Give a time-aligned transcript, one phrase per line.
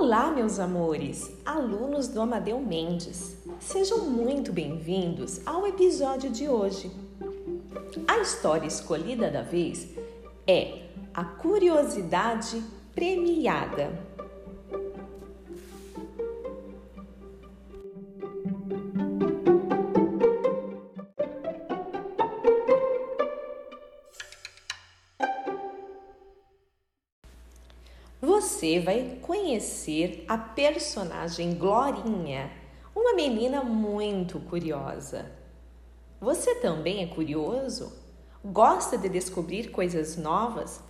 [0.00, 3.36] Olá, meus amores, alunos do Amadeu Mendes.
[3.58, 6.88] Sejam muito bem-vindos ao episódio de hoje.
[8.06, 9.88] A história escolhida da vez
[10.46, 12.62] é A Curiosidade
[12.94, 14.07] Premiada.
[28.40, 32.52] Você vai conhecer a personagem Glorinha,
[32.94, 35.28] uma menina muito curiosa.
[36.20, 37.92] Você também é curioso?
[38.44, 40.80] Gosta de descobrir coisas novas?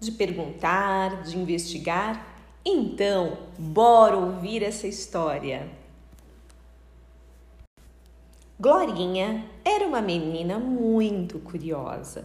[0.00, 2.26] De perguntar, de investigar?
[2.64, 5.70] Então, bora ouvir essa história.
[8.58, 12.24] Glorinha era uma menina muito curiosa.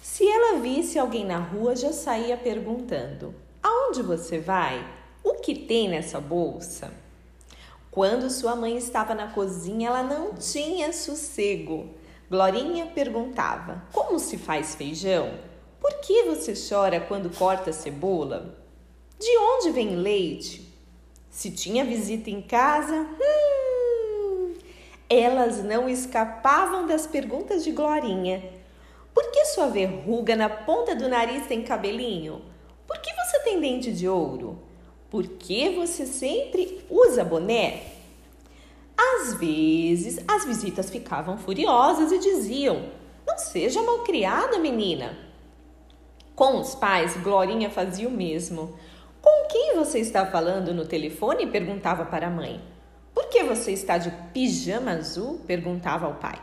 [0.00, 3.34] Se ela visse alguém na rua, já saía perguntando:
[3.70, 4.84] Aonde você vai?
[5.22, 6.92] O que tem nessa bolsa?
[7.88, 11.88] Quando sua mãe estava na cozinha, ela não tinha sossego.
[12.28, 15.38] Glorinha perguntava: Como se faz feijão?
[15.80, 18.58] Por que você chora quando corta cebola?
[19.20, 20.68] De onde vem leite?
[21.30, 24.54] Se tinha visita em casa, hum,
[25.08, 28.42] elas não escapavam das perguntas de Glorinha.
[29.14, 32.50] Por que sua verruga na ponta do nariz tem cabelinho?
[33.44, 34.58] Tem dente de ouro?
[35.10, 37.82] Por que você sempre usa boné?
[38.96, 42.84] Às vezes, as visitas ficavam furiosas e diziam:
[43.26, 45.18] Não seja malcriada, menina.
[46.34, 48.74] Com os pais, Glorinha fazia o mesmo.
[49.20, 51.46] Com quem você está falando no telefone?
[51.46, 52.60] perguntava para a mãe.
[53.12, 55.40] Por que você está de pijama azul?
[55.46, 56.40] perguntava ao pai.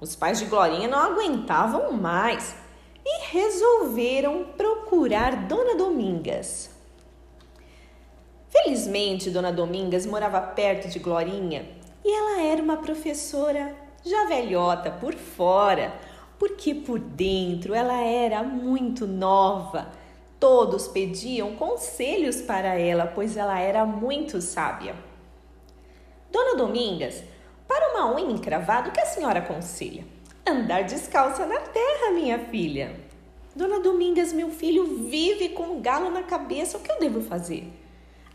[0.00, 2.56] Os pais de Glorinha não aguentavam mais
[3.04, 4.44] e resolveram
[5.06, 6.68] procurar Dona Domingas.
[8.48, 11.64] Felizmente, Dona Domingas morava perto de Glorinha
[12.04, 13.72] e ela era uma professora
[14.04, 15.94] já velhota por fora,
[16.40, 19.92] porque por dentro ela era muito nova.
[20.40, 24.96] Todos pediam conselhos para ela, pois ela era muito sábia.
[26.32, 27.22] Dona Domingas,
[27.68, 30.04] para uma unha encravada, o que a senhora aconselha?
[30.44, 33.05] Andar descalça na terra, minha filha.
[33.56, 36.76] Dona Domingas, meu filho vive com um galo na cabeça.
[36.76, 37.72] O que eu devo fazer?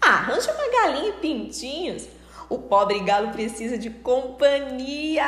[0.01, 2.07] Arranja uma galinha e pintinhos.
[2.49, 5.27] O pobre galo precisa de companhia.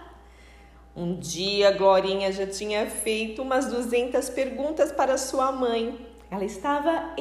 [0.96, 6.06] um dia, Glorinha já tinha feito umas 200 perguntas para sua mãe.
[6.30, 7.14] Ela estava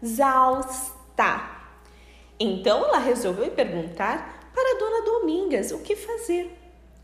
[0.00, 0.80] exausta.
[2.40, 6.56] Então, ela resolveu perguntar para Dona Domingas o que fazer.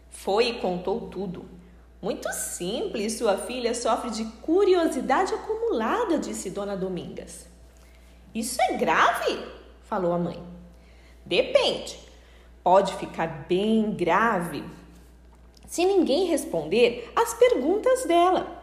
[0.08, 1.55] Foi e contou tudo.
[2.00, 7.46] Muito simples, sua filha sofre de curiosidade acumulada, disse Dona Domingas.
[8.34, 9.38] Isso é grave?
[9.84, 10.42] falou a mãe.
[11.24, 11.98] Depende.
[12.62, 14.62] Pode ficar bem grave
[15.66, 18.62] se ninguém responder às perguntas dela.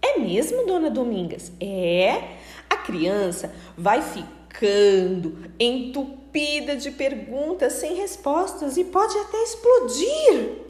[0.00, 1.52] É mesmo, Dona Domingas?
[1.60, 2.36] É.
[2.68, 10.69] A criança vai ficando entupida de perguntas sem respostas e pode até explodir.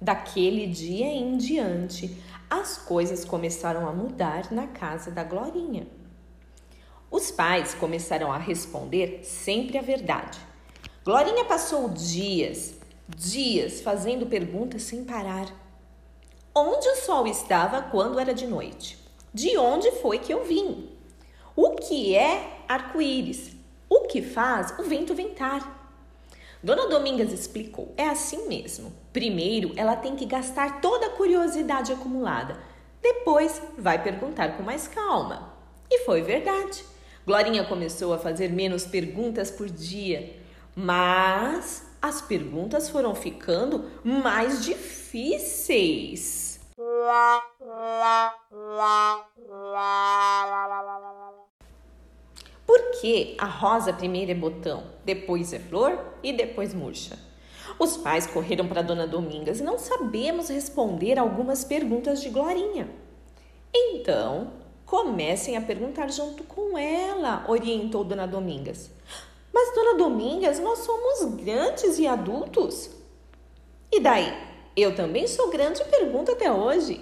[0.00, 2.16] Daquele dia em diante,
[2.48, 5.88] as coisas começaram a mudar na casa da Glorinha.
[7.10, 10.38] Os pais começaram a responder sempre a verdade.
[11.04, 12.74] Glorinha passou dias,
[13.08, 15.48] dias fazendo perguntas sem parar.
[16.54, 18.98] Onde o sol estava quando era de noite?
[19.34, 20.90] De onde foi que eu vim?
[21.56, 23.56] O que é arco-íris?
[23.88, 25.77] O que faz o vento ventar?
[26.62, 28.92] Dona Domingas explicou: é assim mesmo.
[29.12, 32.58] Primeiro, ela tem que gastar toda a curiosidade acumulada.
[33.00, 35.54] Depois, vai perguntar com mais calma.
[35.90, 36.84] E foi verdade.
[37.24, 40.36] Glorinha começou a fazer menos perguntas por dia,
[40.74, 46.58] mas as perguntas foram ficando mais difíceis.
[52.68, 57.18] Por que a rosa primeiro é botão, depois é flor e depois murcha?
[57.78, 62.90] Os pais correram para Dona Domingas e não sabemos responder algumas perguntas de Glorinha.
[63.74, 64.52] Então,
[64.84, 68.90] comecem a perguntar junto com ela, orientou Dona Domingas.
[69.50, 72.90] Mas, Dona Domingas, nós somos grandes e adultos.
[73.90, 74.30] E daí?
[74.76, 77.00] Eu também sou grande e pergunto até hoje.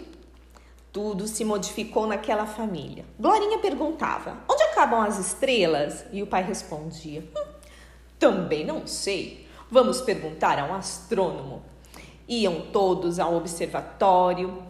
[0.96, 3.04] Tudo se modificou naquela família.
[3.20, 6.06] Glorinha perguntava: Onde acabam as estrelas?
[6.10, 7.44] E o pai respondia: hum,
[8.18, 9.46] Também não sei.
[9.70, 11.62] Vamos perguntar a um astrônomo.
[12.26, 14.62] Iam todos ao observatório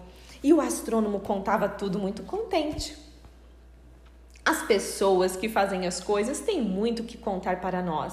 [0.42, 2.98] e o astrônomo contava tudo muito contente.
[4.44, 8.12] As pessoas que fazem as coisas têm muito que contar para nós.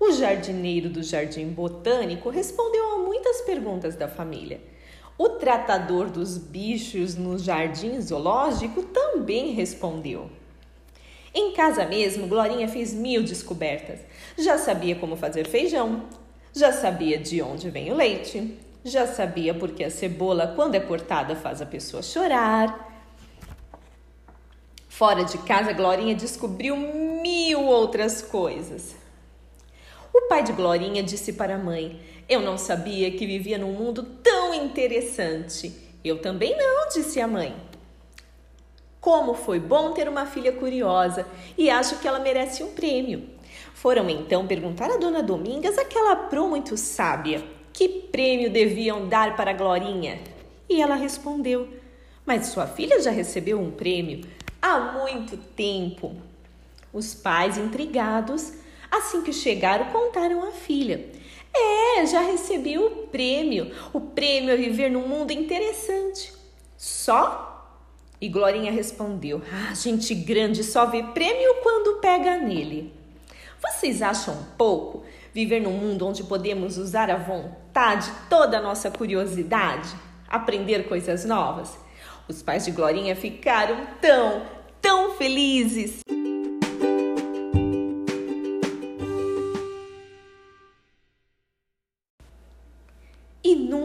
[0.00, 4.62] O jardineiro do jardim botânico respondeu a muitas perguntas da família.
[5.16, 10.28] O tratador dos bichos no jardim zoológico também respondeu.
[11.32, 14.00] Em casa mesmo, Glorinha fez mil descobertas.
[14.36, 16.04] Já sabia como fazer feijão,
[16.52, 21.34] já sabia de onde vem o leite, já sabia porque a cebola, quando é cortada,
[21.34, 22.92] faz a pessoa chorar.
[24.88, 28.94] Fora de casa, Glorinha descobriu mil outras coisas.
[30.12, 34.02] O pai de Glorinha disse para a mãe: Eu não sabia que vivia num mundo
[34.22, 35.72] tão interessante.
[36.04, 37.54] Eu também não, disse a mãe.
[39.00, 41.26] Como foi bom ter uma filha curiosa
[41.58, 43.28] e acho que ela merece um prêmio.
[43.74, 49.50] Foram então perguntar a dona Domingas, aquela pro muito sábia, que prêmio deviam dar para
[49.50, 50.20] a Glorinha.
[50.68, 51.68] E ela respondeu:
[52.24, 54.26] Mas sua filha já recebeu um prêmio
[54.62, 56.16] há muito tempo.
[56.90, 58.54] Os pais, intrigados,
[58.94, 61.04] Assim que chegaram, contaram à filha.
[61.54, 63.72] É, já recebi o prêmio.
[63.92, 66.32] O prêmio é viver num mundo interessante.
[66.76, 67.54] Só?
[68.20, 72.92] E Glorinha respondeu: Ah, gente grande só vê prêmio quando pega nele.
[73.62, 79.88] Vocês acham pouco viver num mundo onde podemos usar à vontade toda a nossa curiosidade,
[80.28, 81.78] aprender coisas novas?
[82.28, 84.42] Os pais de Glorinha ficaram tão,
[84.80, 86.03] tão felizes.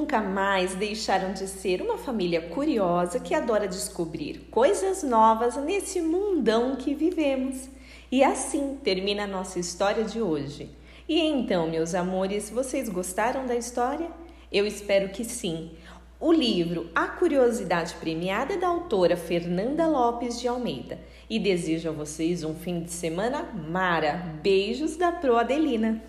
[0.10, 6.76] Nunca mais deixaram de ser uma família curiosa que adora descobrir coisas novas nesse mundão
[6.76, 7.70] que vivemos.
[8.12, 10.68] E assim termina a nossa história de hoje.
[11.08, 14.08] E então, meus amores, vocês gostaram da história?
[14.52, 15.74] Eu espero que sim.
[16.20, 21.92] O livro A Curiosidade Premiada é da autora Fernanda Lopes de Almeida e desejo a
[21.92, 24.14] vocês um fim de semana mara.
[24.42, 26.02] Beijos da Pro Adelina.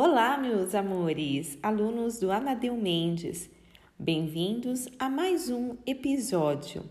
[0.00, 3.50] Olá, meus amores, alunos do Amadeu Mendes.
[3.98, 6.88] Bem-vindos a mais um episódio.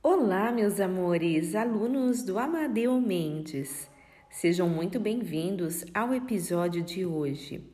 [0.00, 3.90] Olá, meus amores, alunos do Amadeu Mendes.
[4.30, 7.68] Sejam muito bem-vindos ao episódio de hoje.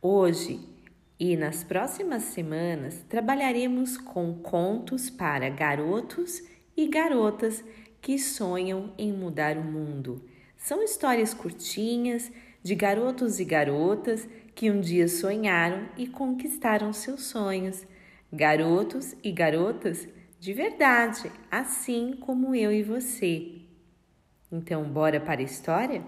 [0.00, 0.60] Hoje
[1.18, 6.44] e nas próximas semanas trabalharemos com contos para garotos
[6.76, 7.64] e garotas
[8.00, 10.22] que sonham em mudar o mundo
[10.66, 17.86] são histórias curtinhas de garotos e garotas que um dia sonharam e conquistaram seus sonhos.
[18.32, 20.08] Garotos e garotas
[20.40, 23.60] de verdade, assim como eu e você.
[24.50, 26.02] Então, bora para a história?